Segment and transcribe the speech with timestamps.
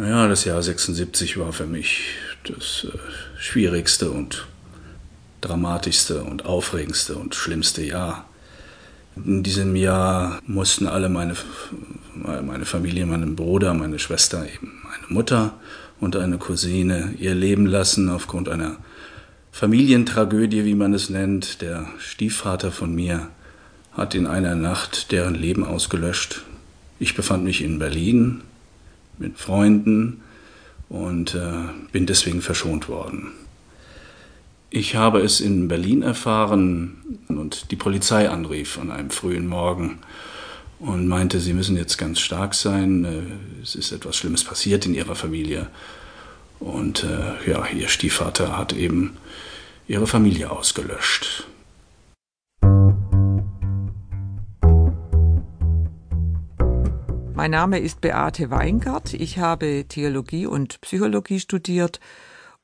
[0.00, 2.14] Ja, das Jahr 76 war für mich
[2.44, 2.96] das äh,
[3.38, 4.46] schwierigste und
[5.42, 8.26] dramatischste und aufregendste und schlimmste Jahr.
[9.14, 11.36] In diesem Jahr mussten alle meine,
[12.14, 15.52] meine Familie, meinen Bruder, meine Schwester, eben meine Mutter
[16.00, 18.78] und eine Cousine ihr Leben lassen aufgrund einer
[19.52, 21.60] Familientragödie, wie man es nennt.
[21.60, 23.28] Der Stiefvater von mir
[23.92, 26.42] hat in einer Nacht deren Leben ausgelöscht.
[26.98, 28.40] Ich befand mich in Berlin
[29.20, 30.22] mit Freunden
[30.88, 33.32] und äh, bin deswegen verschont worden.
[34.70, 39.98] Ich habe es in Berlin erfahren und die Polizei anrief an einem frühen Morgen
[40.78, 43.04] und meinte, sie müssen jetzt ganz stark sein.
[43.04, 45.68] Äh, es ist etwas Schlimmes passiert in ihrer Familie.
[46.58, 49.16] Und äh, ja, ihr Stiefvater hat eben
[49.88, 51.46] ihre Familie ausgelöscht.
[57.40, 59.14] Mein Name ist Beate Weingart.
[59.14, 61.98] Ich habe Theologie und Psychologie studiert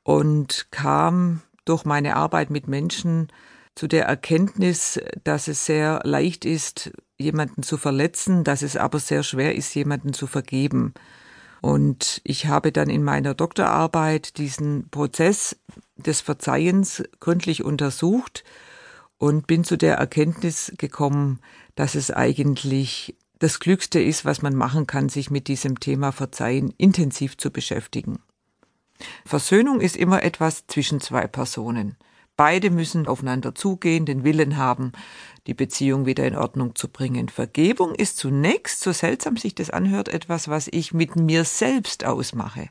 [0.03, 3.29] und kam durch meine Arbeit mit Menschen
[3.75, 9.23] zu der Erkenntnis, dass es sehr leicht ist, jemanden zu verletzen, dass es aber sehr
[9.23, 10.93] schwer ist, jemanden zu vergeben.
[11.63, 15.57] Und ich habe dann in meiner Doktorarbeit diesen Prozess
[15.97, 18.45] des Verzeihens gründlich untersucht
[19.17, 21.41] und bin zu der Erkenntnis gekommen,
[21.77, 26.73] dass es eigentlich das Glückste ist, was man machen kann, sich mit diesem Thema Verzeihen
[26.79, 28.21] intensiv zu beschäftigen.
[29.25, 31.97] Versöhnung ist immer etwas zwischen zwei Personen.
[32.37, 34.93] Beide müssen aufeinander zugehen, den Willen haben,
[35.47, 37.29] die Beziehung wieder in Ordnung zu bringen.
[37.29, 42.69] Vergebung ist zunächst, so seltsam sich das anhört, etwas, was ich mit mir selbst ausmache.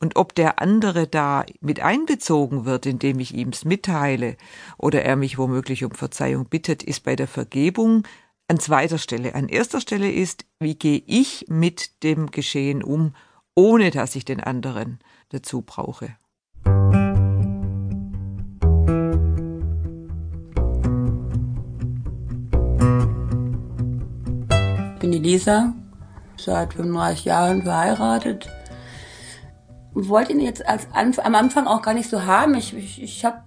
[0.00, 4.36] Und ob der andere da mit einbezogen wird, indem ich ihm's mitteile
[4.78, 8.04] oder er mich womöglich um Verzeihung bittet, ist bei der Vergebung
[8.48, 9.34] an zweiter Stelle.
[9.34, 13.14] An erster Stelle ist, wie gehe ich mit dem Geschehen um,
[13.54, 14.98] ohne dass ich den anderen
[15.30, 16.16] dazu brauche.
[24.94, 25.74] Ich bin die Lisa,
[26.36, 28.48] seit 35 Jahren verheiratet.
[29.98, 32.54] Ich wollte ihn jetzt als Anf am Anfang auch gar nicht so haben.
[32.54, 33.42] Ich, ich, ich habe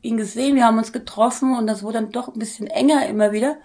[0.00, 3.32] ihn gesehen, wir haben uns getroffen und das wurde dann doch ein bisschen enger immer
[3.32, 3.58] wieder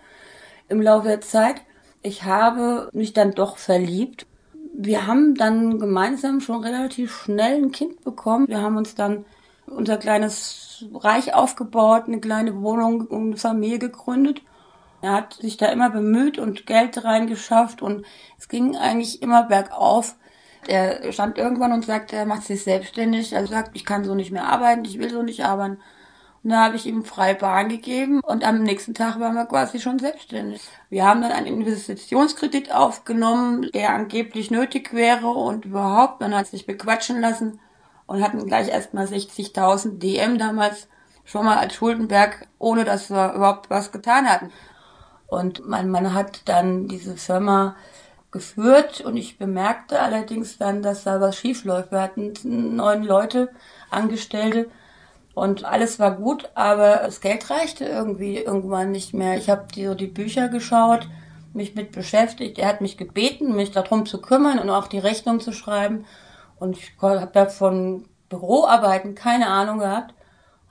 [0.69, 1.61] im Laufe der Zeit.
[2.01, 4.25] Ich habe mich dann doch verliebt
[4.73, 8.47] wir haben dann gemeinsam schon relativ schnell ein Kind bekommen.
[8.47, 9.25] Wir haben uns dann
[9.67, 14.41] unser kleines Reich aufgebaut, eine kleine Wohnung und eine Familie gegründet.
[15.01, 18.05] Er hat sich da immer bemüht und Geld reingeschafft und
[18.39, 20.15] es ging eigentlich immer bergauf.
[20.67, 23.33] Er stand irgendwann und sagte, er macht sich selbstständig.
[23.33, 25.79] Er sagt, ich kann so nicht mehr arbeiten, ich will so nicht arbeiten.
[26.43, 29.79] Und da habe ich ihm freie Bahn gegeben und am nächsten Tag waren wir quasi
[29.79, 30.61] schon selbstständig.
[30.89, 36.65] Wir haben dann einen Investitionskredit aufgenommen, der angeblich nötig wäre und überhaupt, man hat sich
[36.65, 37.61] bequatschen lassen
[38.07, 40.89] und hatten gleich erstmal 60.000 DM damals
[41.23, 44.51] schon mal als Schuldenberg, ohne dass wir überhaupt was getan hatten.
[45.27, 47.77] Und mein Mann hat dann diese Firma
[48.31, 51.91] geführt und ich bemerkte allerdings dann, dass da was schief läuft.
[51.91, 52.33] Wir hatten
[52.75, 53.49] neun Leute,
[53.89, 54.69] Angestellte,
[55.33, 59.37] und alles war gut, aber das Geld reichte irgendwie irgendwann nicht mehr.
[59.37, 61.07] Ich habe die, so die Bücher geschaut,
[61.53, 62.59] mich mit beschäftigt.
[62.59, 66.05] Er hat mich gebeten, mich darum zu kümmern und auch die Rechnung zu schreiben.
[66.59, 70.13] Und ich habe da von Büroarbeiten keine Ahnung gehabt,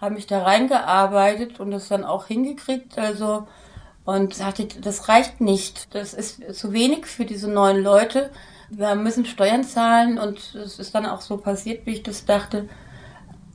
[0.00, 2.98] habe mich da reingearbeitet und das dann auch hingekriegt.
[2.98, 3.46] Also
[4.04, 5.94] und sagte, das reicht nicht.
[5.94, 8.30] Das ist zu wenig für diese neuen Leute.
[8.68, 12.68] Wir müssen Steuern zahlen und es ist dann auch so passiert, wie ich das dachte.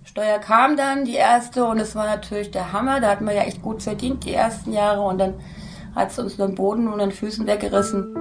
[0.08, 3.02] Steuer kam dann, die erste, und es war natürlich der Hammer.
[3.02, 5.34] Da hatten wir ja echt gut verdient, die ersten Jahre, und dann
[5.96, 8.16] hat es uns den Boden und den Füßen weggerissen.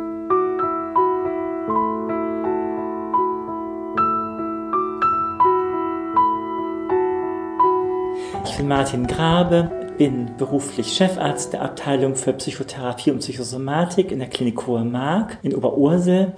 [8.45, 14.29] Ich bin Martin Grabe, bin beruflich Chefarzt der Abteilung für Psychotherapie und Psychosomatik in der
[14.29, 16.35] Klinik Hohe Mark in Oberursel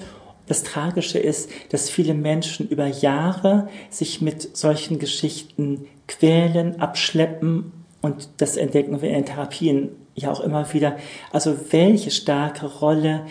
[0.48, 8.28] das Tragische ist, dass viele Menschen über Jahre sich mit solchen Geschichten quälen, abschleppen und
[8.39, 10.97] das entdecken wir in Therapien ja auch immer wieder.
[11.33, 13.27] Also welche starke Rolle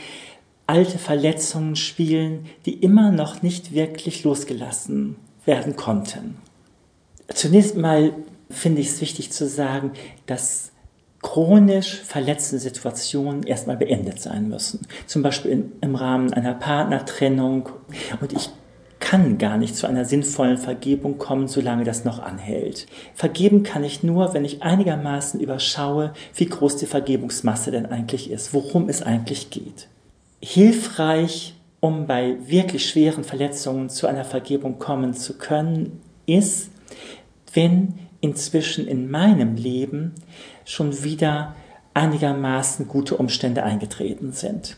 [0.67, 5.15] alte Verletzungen spielen, die immer noch nicht wirklich losgelassen
[5.45, 6.37] werden konnten.
[7.33, 8.13] Zunächst mal
[8.49, 9.91] finde ich es wichtig zu sagen,
[10.25, 10.71] dass
[11.21, 14.81] chronisch verletzende Situationen erstmal beendet sein müssen.
[15.05, 17.69] Zum Beispiel in, im Rahmen einer Partnertrennung.
[18.21, 18.49] Und ich
[18.99, 22.87] kann gar nicht zu einer sinnvollen Vergebung kommen, solange das noch anhält.
[23.13, 28.53] Vergeben kann ich nur, wenn ich einigermaßen überschaue, wie groß die Vergebungsmasse denn eigentlich ist,
[28.53, 29.87] worum es eigentlich geht.
[30.41, 36.69] Hilfreich um bei wirklich schweren Verletzungen zu einer Vergebung kommen zu können, ist,
[37.53, 40.13] wenn inzwischen in meinem Leben
[40.65, 41.55] schon wieder
[41.93, 44.75] einigermaßen gute Umstände eingetreten sind.